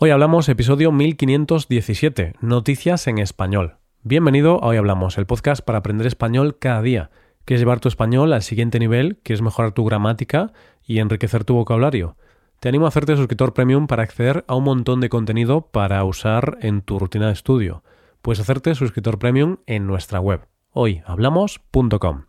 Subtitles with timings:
[0.00, 3.76] Hoy hablamos episodio 1517, Noticias en Español.
[4.02, 7.10] Bienvenido a Hoy Hablamos, el podcast para aprender español cada día.
[7.44, 9.18] ¿Quieres llevar tu español al siguiente nivel?
[9.22, 10.52] ¿Quieres mejorar tu gramática
[10.84, 12.16] y enriquecer tu vocabulario?
[12.58, 16.58] Te animo a hacerte suscriptor premium para acceder a un montón de contenido para usar
[16.60, 17.84] en tu rutina de estudio.
[18.20, 20.40] Puedes hacerte suscriptor premium en nuestra web,
[20.72, 22.24] hoyhablamos.com.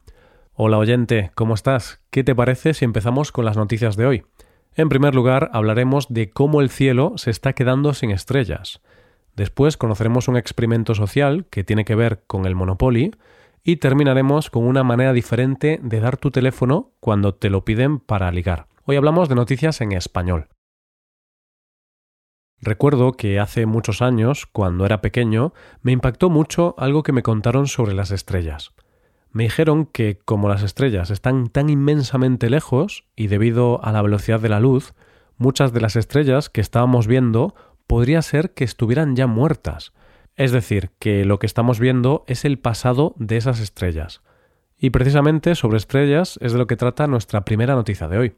[0.54, 2.00] Hola oyente, ¿cómo estás?
[2.11, 4.25] ¿Qué te parece si empezamos con las noticias de hoy?
[4.76, 8.82] En primer lugar, hablaremos de cómo el cielo se está quedando sin estrellas.
[9.34, 13.11] Después conoceremos un experimento social que tiene que ver con el Monopoly
[13.64, 18.32] y terminaremos con una manera diferente de dar tu teléfono cuando te lo piden para
[18.32, 18.68] ligar.
[18.83, 20.50] Hoy hablamos de noticias en español.
[22.61, 27.68] Recuerdo que hace muchos años, cuando era pequeño, me impactó mucho algo que me contaron
[27.68, 28.74] sobre las estrellas.
[29.36, 34.39] Me dijeron que como las estrellas están tan inmensamente lejos y debido a la velocidad
[34.39, 34.94] de la luz,
[35.36, 37.53] muchas de las estrellas que estábamos viendo
[37.86, 39.92] podría ser que estuvieran ya muertas.
[40.38, 44.22] Es decir, que lo que estamos viendo es el pasado de esas estrellas.
[44.77, 48.36] Y precisamente sobre estrellas es de lo que trata nuestra primera noticia de hoy.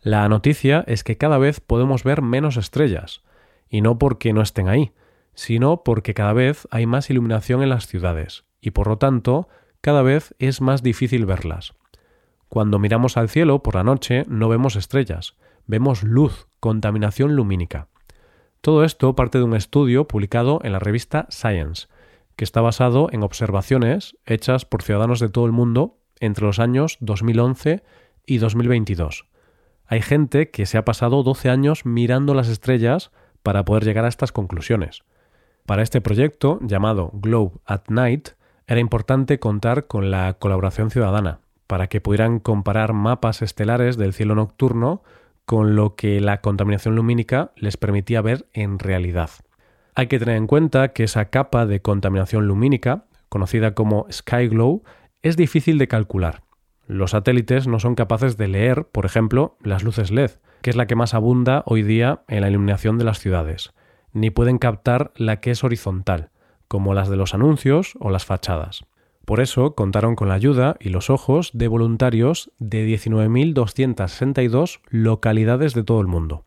[0.00, 3.22] La noticia es que cada vez podemos ver menos estrellas,
[3.68, 4.90] y no porque no estén ahí,
[5.34, 9.46] sino porque cada vez hay más iluminación en las ciudades, y por lo tanto
[9.80, 11.74] cada vez es más difícil verlas.
[12.48, 17.88] Cuando miramos al cielo por la noche no vemos estrellas, vemos luz, contaminación lumínica.
[18.60, 21.88] Todo esto parte de un estudio publicado en la revista Science,
[22.36, 26.96] que está basado en observaciones hechas por ciudadanos de todo el mundo entre los años
[27.00, 27.82] 2011
[28.26, 29.26] y 2022.
[29.86, 33.10] Hay gente que se ha pasado 12 años mirando las estrellas
[33.42, 35.04] para poder llegar a estas conclusiones.
[35.66, 38.30] Para este proyecto, llamado Globe at Night,
[38.68, 44.34] era importante contar con la colaboración ciudadana, para que pudieran comparar mapas estelares del cielo
[44.34, 45.02] nocturno
[45.46, 49.30] con lo que la contaminación lumínica les permitía ver en realidad.
[49.94, 54.82] Hay que tener en cuenta que esa capa de contaminación lumínica, conocida como sky glow,
[55.22, 56.42] es difícil de calcular.
[56.86, 60.86] Los satélites no son capaces de leer, por ejemplo, las luces LED, que es la
[60.86, 63.72] que más abunda hoy día en la iluminación de las ciudades,
[64.12, 66.30] ni pueden captar la que es horizontal,
[66.68, 68.84] como las de los anuncios o las fachadas.
[69.24, 75.82] Por eso contaron con la ayuda y los ojos de voluntarios de 19.262 localidades de
[75.82, 76.44] todo el mundo.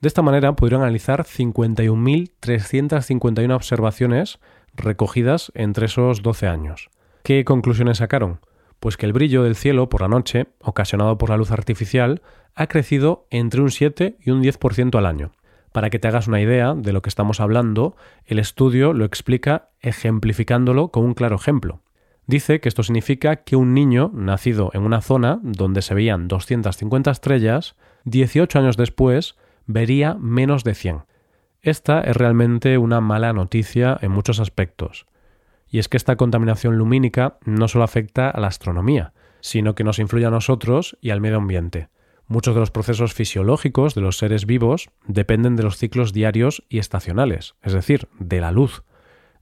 [0.00, 4.38] De esta manera pudieron analizar 51.351 observaciones
[4.74, 6.90] recogidas entre esos 12 años.
[7.24, 8.38] ¿Qué conclusiones sacaron?
[8.78, 12.22] Pues que el brillo del cielo por la noche, ocasionado por la luz artificial,
[12.54, 15.32] ha crecido entre un 7 y un 10% al año,
[15.76, 19.68] para que te hagas una idea de lo que estamos hablando, el estudio lo explica
[19.80, 21.82] ejemplificándolo con un claro ejemplo.
[22.26, 27.10] Dice que esto significa que un niño nacido en una zona donde se veían 250
[27.10, 31.02] estrellas, 18 años después vería menos de 100.
[31.60, 35.04] Esta es realmente una mala noticia en muchos aspectos.
[35.68, 39.98] Y es que esta contaminación lumínica no solo afecta a la astronomía, sino que nos
[39.98, 41.90] influye a nosotros y al medio ambiente.
[42.28, 46.78] Muchos de los procesos fisiológicos de los seres vivos dependen de los ciclos diarios y
[46.78, 48.82] estacionales, es decir, de la luz.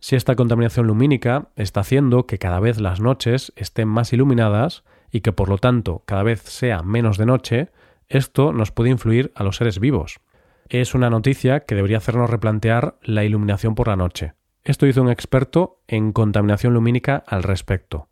[0.00, 5.22] Si esta contaminación lumínica está haciendo que cada vez las noches estén más iluminadas y
[5.22, 7.70] que por lo tanto cada vez sea menos de noche,
[8.08, 10.20] esto nos puede influir a los seres vivos.
[10.68, 14.34] Es una noticia que debería hacernos replantear la iluminación por la noche.
[14.62, 18.08] Esto hizo un experto en contaminación lumínica al respecto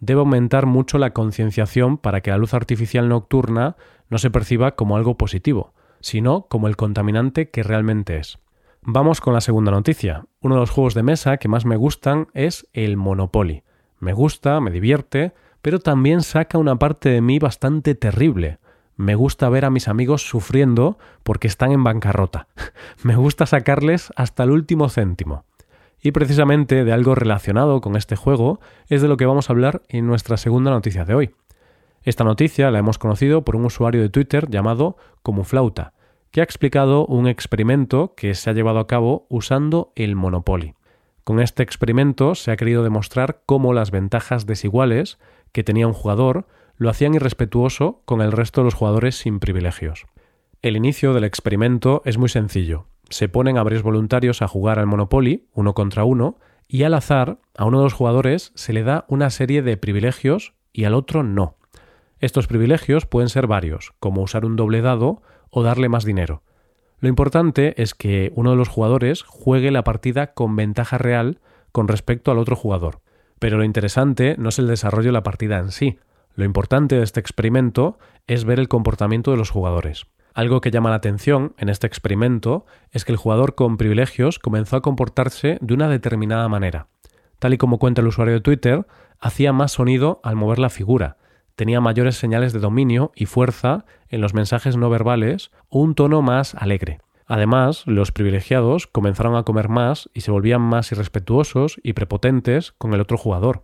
[0.00, 3.76] debe aumentar mucho la concienciación para que la luz artificial nocturna
[4.10, 8.38] no se perciba como algo positivo, sino como el contaminante que realmente es.
[8.82, 10.24] Vamos con la segunda noticia.
[10.40, 13.62] Uno de los juegos de mesa que más me gustan es el Monopoly.
[13.98, 18.58] Me gusta, me divierte, pero también saca una parte de mí bastante terrible.
[18.96, 22.48] Me gusta ver a mis amigos sufriendo porque están en bancarrota.
[23.02, 25.44] me gusta sacarles hasta el último céntimo.
[26.02, 29.82] Y precisamente de algo relacionado con este juego es de lo que vamos a hablar
[29.88, 31.34] en nuestra segunda noticia de hoy.
[32.02, 35.92] Esta noticia la hemos conocido por un usuario de Twitter llamado Como Flauta,
[36.30, 40.74] que ha explicado un experimento que se ha llevado a cabo usando el Monopoly.
[41.24, 45.18] Con este experimento se ha querido demostrar cómo las ventajas desiguales
[45.52, 46.46] que tenía un jugador
[46.76, 50.06] lo hacían irrespetuoso con el resto de los jugadores sin privilegios.
[50.62, 54.86] El inicio del experimento es muy sencillo se ponen a varios voluntarios a jugar al
[54.86, 59.04] Monopoly, uno contra uno, y al azar a uno de los jugadores se le da
[59.08, 61.56] una serie de privilegios y al otro no.
[62.20, 66.42] Estos privilegios pueden ser varios, como usar un doble dado o darle más dinero.
[66.98, 71.40] Lo importante es que uno de los jugadores juegue la partida con ventaja real
[71.72, 73.00] con respecto al otro jugador.
[73.38, 75.98] Pero lo interesante no es el desarrollo de la partida en sí.
[76.34, 80.06] Lo importante de este experimento es ver el comportamiento de los jugadores.
[80.34, 84.76] Algo que llama la atención en este experimento es que el jugador con privilegios comenzó
[84.76, 86.88] a comportarse de una determinada manera.
[87.38, 88.86] Tal y como cuenta el usuario de Twitter,
[89.18, 91.16] hacía más sonido al mover la figura,
[91.56, 96.22] tenía mayores señales de dominio y fuerza en los mensajes no verbales o un tono
[96.22, 97.00] más alegre.
[97.26, 102.92] Además, los privilegiados comenzaron a comer más y se volvían más irrespetuosos y prepotentes con
[102.92, 103.62] el otro jugador.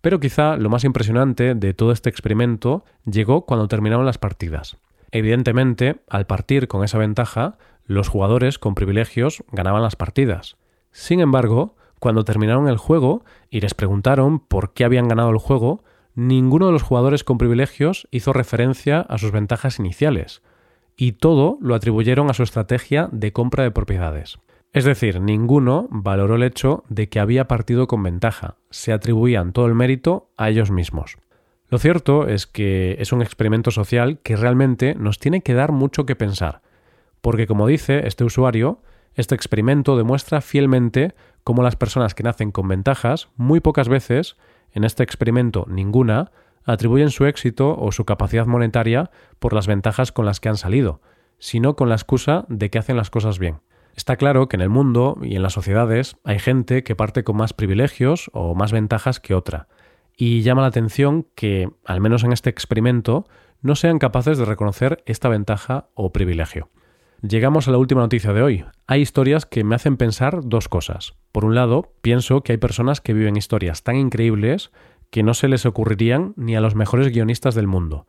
[0.00, 4.76] Pero quizá lo más impresionante de todo este experimento llegó cuando terminaron las partidas.
[5.10, 10.56] Evidentemente, al partir con esa ventaja, los jugadores con privilegios ganaban las partidas.
[10.92, 15.82] Sin embargo, cuando terminaron el juego y les preguntaron por qué habían ganado el juego,
[16.18, 20.42] ninguno de los jugadores con privilegios hizo referencia a sus ventajas iniciales,
[20.96, 24.38] y todo lo atribuyeron a su estrategia de compra de propiedades.
[24.72, 29.66] Es decir, ninguno valoró el hecho de que había partido con ventaja, se atribuían todo
[29.66, 31.18] el mérito a ellos mismos.
[31.68, 36.04] Lo cierto es que es un experimento social que realmente nos tiene que dar mucho
[36.04, 36.62] que pensar,
[37.20, 38.82] porque como dice este usuario,
[39.14, 41.14] este experimento demuestra fielmente
[41.44, 44.36] cómo las personas que nacen con ventajas, muy pocas veces,
[44.72, 46.30] en este experimento ninguna,
[46.64, 51.00] atribuyen su éxito o su capacidad monetaria por las ventajas con las que han salido,
[51.38, 53.60] sino con la excusa de que hacen las cosas bien.
[53.96, 57.36] Está claro que en el mundo y en las sociedades hay gente que parte con
[57.36, 59.68] más privilegios o más ventajas que otra,
[60.16, 63.26] y llama la atención que, al menos en este experimento,
[63.62, 66.70] no sean capaces de reconocer esta ventaja o privilegio.
[67.22, 68.64] Llegamos a la última noticia de hoy.
[68.86, 71.14] Hay historias que me hacen pensar dos cosas.
[71.38, 74.72] Por un lado, pienso que hay personas que viven historias tan increíbles
[75.10, 78.08] que no se les ocurrirían ni a los mejores guionistas del mundo.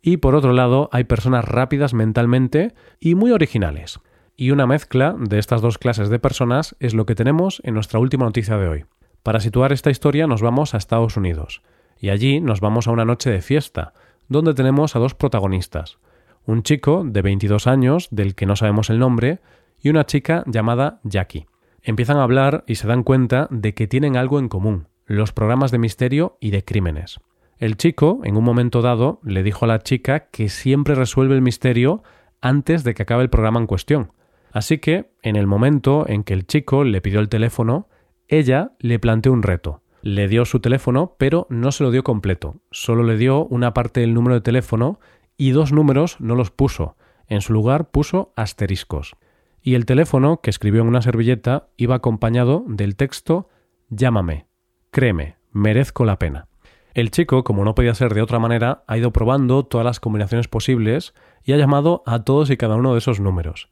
[0.00, 4.00] Y por otro lado, hay personas rápidas mentalmente y muy originales.
[4.34, 7.98] Y una mezcla de estas dos clases de personas es lo que tenemos en nuestra
[7.98, 8.84] última noticia de hoy.
[9.22, 11.60] Para situar esta historia nos vamos a Estados Unidos.
[11.98, 13.92] Y allí nos vamos a una noche de fiesta,
[14.28, 15.98] donde tenemos a dos protagonistas.
[16.46, 19.40] Un chico de 22 años, del que no sabemos el nombre,
[19.82, 21.49] y una chica llamada Jackie.
[21.82, 25.70] Empiezan a hablar y se dan cuenta de que tienen algo en común, los programas
[25.70, 27.20] de misterio y de crímenes.
[27.58, 31.42] El chico, en un momento dado, le dijo a la chica que siempre resuelve el
[31.42, 32.02] misterio
[32.40, 34.12] antes de que acabe el programa en cuestión.
[34.52, 37.88] Así que, en el momento en que el chico le pidió el teléfono,
[38.28, 39.82] ella le planteó un reto.
[40.02, 42.56] Le dio su teléfono, pero no se lo dio completo.
[42.70, 44.98] Solo le dio una parte del número de teléfono
[45.36, 46.96] y dos números no los puso.
[47.26, 49.16] En su lugar puso asteriscos.
[49.62, 53.48] Y el teléfono, que escribió en una servilleta, iba acompañado del texto
[53.88, 54.46] Llámame.
[54.90, 56.48] Créeme, merezco la pena.
[56.94, 60.48] El chico, como no podía ser de otra manera, ha ido probando todas las combinaciones
[60.48, 61.14] posibles
[61.44, 63.68] y ha llamado a todos y cada uno de esos números.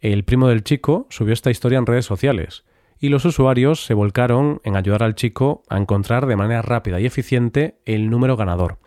[0.00, 2.64] El primo del chico subió esta historia en redes sociales
[3.00, 7.06] y los usuarios se volcaron en ayudar al chico a encontrar de manera rápida y
[7.06, 8.78] eficiente el número ganador.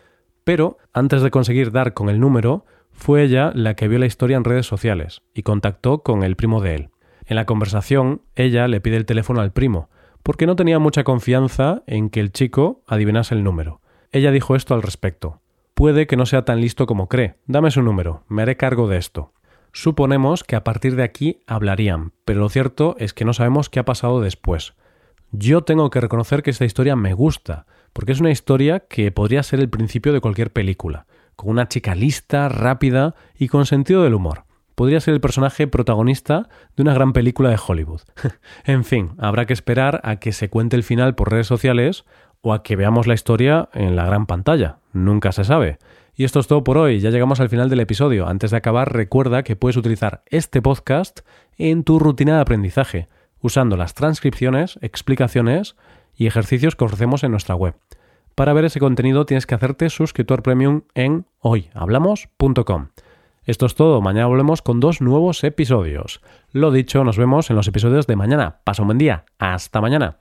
[0.43, 4.37] Pero, antes de conseguir dar con el número, fue ella la que vio la historia
[4.37, 6.89] en redes sociales y contactó con el primo de él.
[7.25, 9.89] En la conversación, ella le pide el teléfono al primo,
[10.23, 13.81] porque no tenía mucha confianza en que el chico adivinase el número.
[14.11, 15.41] Ella dijo esto al respecto.
[15.73, 17.35] Puede que no sea tan listo como cree.
[17.47, 18.23] Dame su número.
[18.27, 19.33] Me haré cargo de esto.
[19.71, 23.79] Suponemos que a partir de aquí hablarían, pero lo cierto es que no sabemos qué
[23.79, 24.73] ha pasado después.
[25.31, 29.43] Yo tengo que reconocer que esta historia me gusta, porque es una historia que podría
[29.43, 31.07] ser el principio de cualquier película,
[31.41, 34.45] con una chica lista, rápida y con sentido del humor
[34.75, 38.01] podría ser el personaje protagonista de una gran película de Hollywood.
[38.65, 42.03] en fin, habrá que esperar a que se cuente el final por redes sociales
[42.41, 44.77] o a que veamos la historia en la gran pantalla.
[44.91, 45.77] Nunca se sabe.
[46.15, 48.27] Y esto es todo por hoy, ya llegamos al final del episodio.
[48.27, 51.19] Antes de acabar, recuerda que puedes utilizar este podcast
[51.57, 53.07] en tu rutina de aprendizaje,
[53.39, 55.75] usando las transcripciones, explicaciones
[56.15, 57.75] y ejercicios que ofrecemos en nuestra web.
[58.35, 62.87] Para ver ese contenido tienes que hacerte suscriptor premium en hoyhablamos.com.
[63.43, 66.21] Esto es todo, mañana volvemos con dos nuevos episodios.
[66.51, 68.61] Lo dicho, nos vemos en los episodios de mañana.
[68.63, 70.17] Pasa un buen día, hasta mañana.